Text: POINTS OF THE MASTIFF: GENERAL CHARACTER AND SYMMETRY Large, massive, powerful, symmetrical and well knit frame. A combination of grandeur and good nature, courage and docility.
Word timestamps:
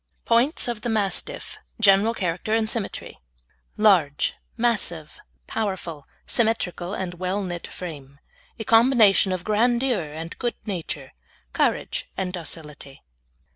POINTS 0.25 0.67
OF 0.67 0.81
THE 0.81 0.89
MASTIFF: 0.89 1.57
GENERAL 1.79 2.15
CHARACTER 2.15 2.55
AND 2.55 2.67
SYMMETRY 2.67 3.19
Large, 3.77 4.33
massive, 4.57 5.19
powerful, 5.45 6.07
symmetrical 6.25 6.95
and 6.95 7.13
well 7.13 7.43
knit 7.43 7.67
frame. 7.67 8.17
A 8.57 8.63
combination 8.63 9.31
of 9.31 9.43
grandeur 9.43 10.01
and 10.01 10.35
good 10.39 10.55
nature, 10.65 11.13
courage 11.53 12.09
and 12.17 12.33
docility. 12.33 13.03